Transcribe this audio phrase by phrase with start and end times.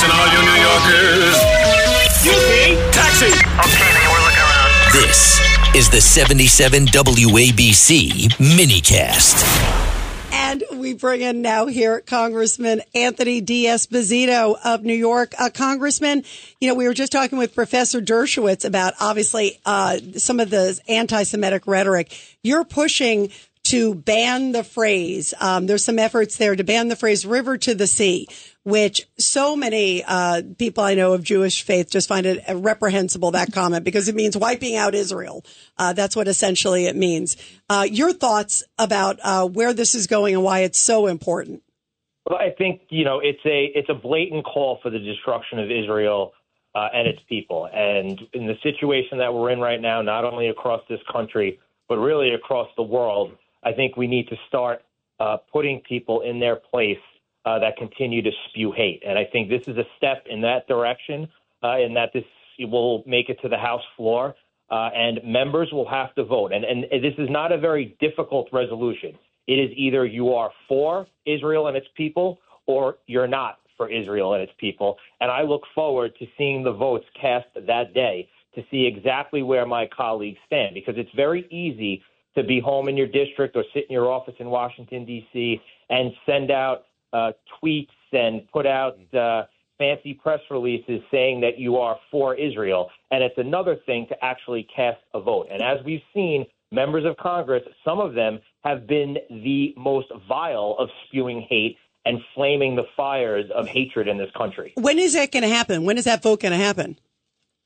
[0.00, 1.36] Listen, all you New Yorkers.
[2.06, 2.90] Excuse me.
[2.90, 3.26] Taxi.
[3.26, 4.92] Okay, man, we're looking around.
[4.94, 5.40] This
[5.76, 9.44] is the 77 WABC minicast.
[10.32, 15.34] And we bring in now here Congressman Anthony D'Esposito of New York.
[15.38, 16.24] Uh, Congressman,
[16.62, 20.80] you know, we were just talking with Professor Dershowitz about obviously uh, some of the
[20.88, 22.10] anti-Semitic rhetoric.
[22.42, 23.30] You're pushing
[23.70, 25.32] to ban the phrase.
[25.40, 28.26] Um, there's some efforts there to ban the phrase "river to the sea,"
[28.64, 33.52] which so many uh, people I know of Jewish faith just find it reprehensible that
[33.52, 35.44] comment because it means wiping out Israel.
[35.78, 37.36] Uh, that's what essentially it means.
[37.68, 41.62] Uh, your thoughts about uh, where this is going and why it's so important?
[42.28, 45.70] Well, I think you know it's a it's a blatant call for the destruction of
[45.70, 46.32] Israel.
[46.72, 47.68] Uh, and its people.
[47.74, 51.96] And in the situation that we're in right now, not only across this country, but
[51.96, 53.32] really across the world,
[53.62, 54.82] I think we need to start
[55.18, 56.98] uh, putting people in their place
[57.44, 59.02] uh, that continue to spew hate.
[59.06, 61.28] And I think this is a step in that direction,
[61.62, 62.24] uh, in that this
[62.60, 64.34] will make it to the House floor,
[64.70, 66.52] uh, and members will have to vote.
[66.52, 69.18] And, and this is not a very difficult resolution.
[69.46, 74.34] It is either you are for Israel and its people, or you're not for Israel
[74.34, 74.98] and its people.
[75.20, 79.64] And I look forward to seeing the votes cast that day to see exactly where
[79.64, 82.02] my colleagues stand, because it's very easy
[82.36, 86.12] to be home in your district or sit in your office in Washington, D.C., and
[86.26, 89.42] send out uh, tweets and put out uh,
[89.78, 92.90] fancy press releases saying that you are for Israel.
[93.10, 95.48] And it's another thing to actually cast a vote.
[95.50, 100.76] And as we've seen, members of Congress, some of them have been the most vile
[100.78, 104.72] of spewing hate and flaming the fires of hatred in this country.
[104.76, 105.84] When is that going to happen?
[105.84, 106.98] When is that vote going to happen?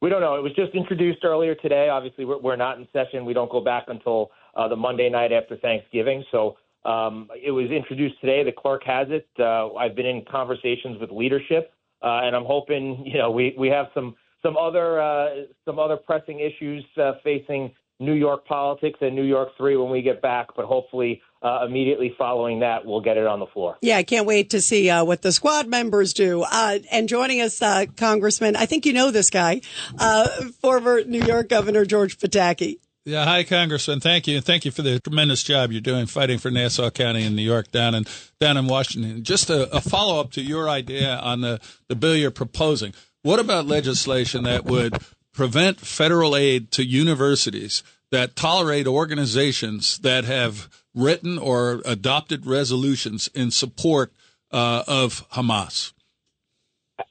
[0.00, 0.36] We don't know.
[0.36, 1.90] It was just introduced earlier today.
[1.90, 3.24] Obviously, we're, we're not in session.
[3.24, 6.24] We don't go back until uh, the Monday night after Thanksgiving.
[6.30, 8.42] So um, it was introduced today.
[8.42, 9.28] The clerk has it.
[9.38, 11.72] Uh, I've been in conversations with leadership,
[12.02, 15.28] uh, and I'm hoping you know we we have some some other uh,
[15.66, 20.02] some other pressing issues uh, facing New York politics and New York three when we
[20.02, 20.48] get back.
[20.56, 23.76] But hopefully, uh, immediately following that, we'll get it on the floor.
[23.82, 26.42] Yeah, I can't wait to see uh, what the squad members do.
[26.42, 29.60] Uh, and joining us, uh, Congressman, I think you know this guy,
[29.98, 30.28] uh,
[30.60, 32.78] former New York Governor George Pataki.
[33.06, 34.00] Yeah, hi, Congressman.
[34.00, 37.24] Thank you, and thank you for the tremendous job you're doing fighting for Nassau County
[37.24, 38.04] and New York down in
[38.38, 39.24] down in Washington.
[39.24, 42.92] Just a, a follow up to your idea on the the bill you're proposing.
[43.22, 44.98] What about legislation that would
[45.32, 53.50] prevent federal aid to universities that tolerate organizations that have written or adopted resolutions in
[53.50, 54.12] support
[54.50, 55.92] uh, of Hamas?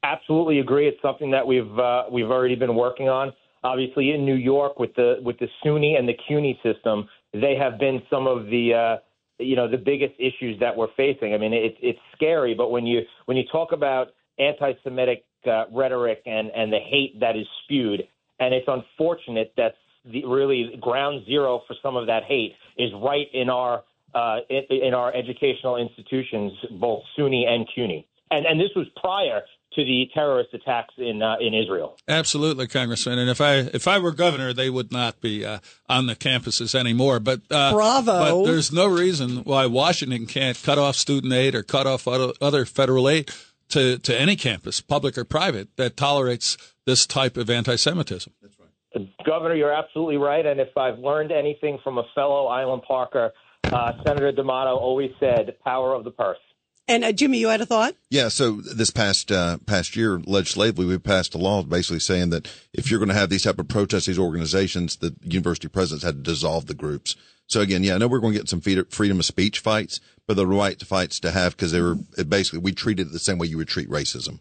[0.03, 0.87] Absolutely agree.
[0.87, 4.93] It's something that we've uh, we've already been working on obviously in New York with
[4.95, 8.97] the with the SUNY and the CUNY system, they have been some of the uh,
[9.37, 11.33] you know the biggest issues that we're facing.
[11.33, 16.21] I mean, it's it's scary, but when you when you talk about anti-Semitic uh, rhetoric
[16.25, 18.07] and and the hate that is spewed,
[18.39, 23.27] and it's unfortunate that the really ground zero for some of that hate is right
[23.33, 23.83] in our
[24.15, 28.07] uh, in, in our educational institutions, both SUNY and CUNY.
[28.31, 29.41] And and this was prior
[29.73, 31.97] to the terrorist attacks in uh, in Israel.
[32.07, 33.19] Absolutely, Congressman.
[33.19, 36.73] And if I if I were governor, they would not be uh, on the campuses
[36.73, 37.19] anymore.
[37.19, 38.43] But uh, bravo!
[38.43, 42.65] But there's no reason why Washington can't cut off student aid or cut off other
[42.65, 43.31] federal aid
[43.69, 48.33] to to any campus, public or private, that tolerates this type of anti-Semitism.
[48.41, 49.07] That's right.
[49.25, 50.45] Governor, you're absolutely right.
[50.45, 53.31] And if I've learned anything from a fellow Island Parker,
[53.65, 56.39] uh, Senator D'Amato always said, "Power of the purse."
[56.89, 57.93] And uh, Jimmy, you had a thought?
[58.09, 58.29] Yeah.
[58.29, 62.89] So this past uh, past year, legislatively, we passed a law basically saying that if
[62.89, 66.31] you're going to have these type of protests, these organizations, the university presidents had to
[66.31, 67.15] dissolve the groups.
[67.45, 70.35] So again, yeah, I know we're going to get some freedom of speech fights, but
[70.35, 71.95] the right fights to have because they were
[72.27, 74.39] basically we treated it the same way you would treat racism.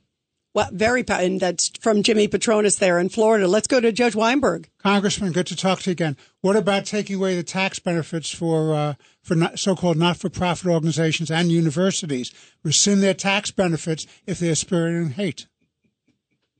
[0.59, 3.47] Well, very, and that's from Jimmy Patronis there in Florida.
[3.47, 4.69] Let's go to Judge Weinberg.
[4.83, 6.17] Congressman, good to talk to you again.
[6.41, 11.53] What about taking away the tax benefits for uh, for not, so-called not-for-profit organizations and
[11.53, 12.33] universities?
[12.65, 15.47] Rescind their tax benefits if they're spreading hate.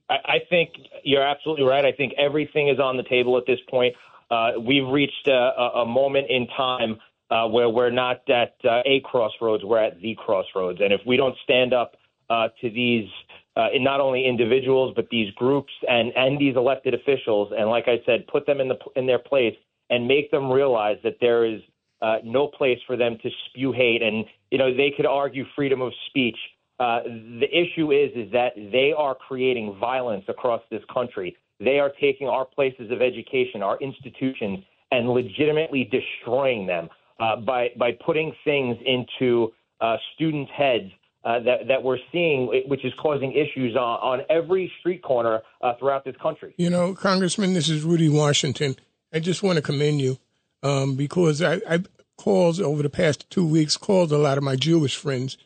[0.09, 0.69] I, I think
[1.03, 1.83] you're absolutely right.
[1.83, 3.95] I think everything is on the table at this point.
[4.31, 6.99] Uh, we've reached a, a, moment in time
[7.29, 10.79] uh, where we're not at uh, a crossroads; we're at the crossroads.
[10.79, 11.97] And if we don't stand up
[12.29, 13.09] uh, to these
[13.59, 17.51] uh, in not only individuals but these groups and and these elected officials.
[17.57, 19.55] And like I said, put them in the in their place
[19.89, 21.59] and make them realize that there is
[22.01, 24.01] uh, no place for them to spew hate.
[24.01, 26.37] And you know they could argue freedom of speech.
[26.79, 31.35] Uh, the issue is is that they are creating violence across this country.
[31.59, 34.59] They are taking our places of education, our institutions,
[34.91, 36.87] and legitimately destroying them
[37.19, 39.51] uh, by by putting things into
[39.81, 40.91] uh, students' heads
[41.23, 45.73] uh, that that we're seeing, which is causing issues on, on every street corner uh,
[45.77, 46.53] throughout this country.
[46.57, 48.75] You know, Congressman, this is Rudy Washington.
[49.13, 50.17] I just want to commend you
[50.63, 51.83] um, because I, I
[52.17, 55.37] called over the past two weeks, called a lot of my Jewish friends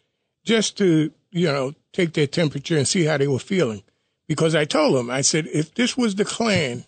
[0.44, 3.84] just to you know take their temperature and see how they were feeling.
[4.28, 6.86] Because I told them, I said, if this was the Klan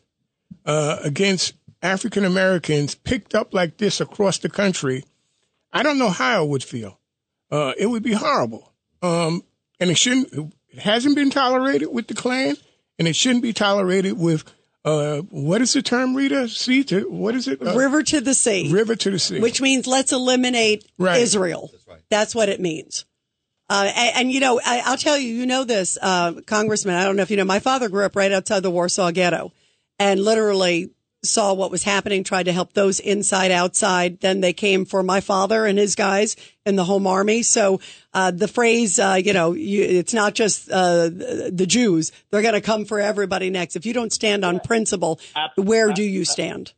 [0.66, 5.04] uh, against African Americans picked up like this across the country,
[5.74, 7.00] I don't know how I would feel.
[7.52, 8.72] Uh, it would be horrible.
[9.06, 9.44] Um,
[9.80, 10.34] and it shouldn't.
[10.70, 12.56] It hasn't been tolerated with the Klan,
[12.98, 14.44] and it shouldn't be tolerated with.
[14.84, 16.48] Uh, what is the term, Rita?
[16.48, 17.60] Sea to what is it?
[17.60, 18.72] Uh, river to the sea.
[18.72, 19.40] River to the sea.
[19.40, 21.22] Which means let's eliminate Right.
[21.22, 21.70] Israel.
[21.72, 22.02] That's right.
[22.10, 23.06] That's what it means.
[23.68, 26.94] Uh, and, and, you know, I, I'll tell you, you know this, uh, Congressman.
[26.94, 27.46] I don't know if you know.
[27.46, 29.52] My father grew up right outside the Warsaw Ghetto,
[29.98, 30.92] and literally
[31.26, 32.24] saw what was happening.
[32.24, 34.20] Tried to help those inside, outside.
[34.22, 36.36] Then they came for my father and his guys
[36.66, 37.44] in the home army.
[37.44, 37.80] So
[38.14, 42.12] uh, the phrase, uh, you know, you, it's not just uh, the Jews.
[42.32, 43.76] They're going to come for everybody next.
[43.76, 45.20] If you don't stand on principle,
[45.56, 46.74] where do you stand?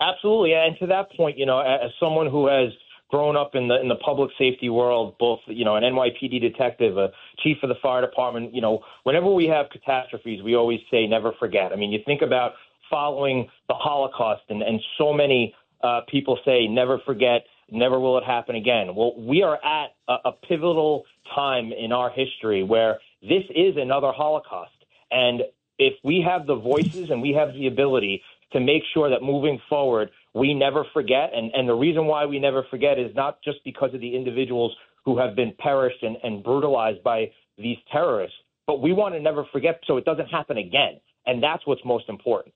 [0.00, 2.70] Absolutely, and to that point, you know, as someone who has
[3.08, 6.98] grown up in the in the public safety world, both you know an NYPD detective,
[6.98, 7.10] a
[7.42, 11.32] chief of the fire department, you know, whenever we have catastrophes, we always say never
[11.38, 11.72] forget.
[11.72, 12.52] I mean, you think about
[12.90, 18.24] following the Holocaust, and and so many uh, people say never forget, never will it
[18.24, 18.94] happen again.
[18.94, 21.04] Well, we are at a, a pivotal
[21.34, 24.72] time in our history where this is another Holocaust,
[25.10, 25.42] and
[25.78, 28.22] if we have the voices and we have the ability
[28.52, 32.38] to make sure that moving forward we never forget and, and the reason why we
[32.38, 34.72] never forget is not just because of the individuals
[35.04, 38.36] who have been perished and, and brutalized by these terrorists
[38.66, 41.00] but we want to never forget so it doesn't happen again.
[41.24, 42.54] And that's what's most important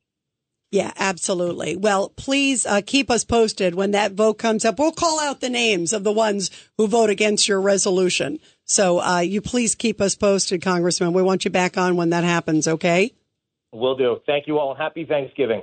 [0.71, 1.77] Yeah, absolutely.
[1.77, 4.79] Well, please uh, keep us posted when that vote comes up.
[4.79, 8.39] We'll call out the names of the ones who vote against your resolution.
[8.65, 11.13] So uh, you please keep us posted, Congressman.
[11.13, 13.13] We want you back on when that happens, okay?
[13.73, 15.63] will do thank you all happy thanksgiving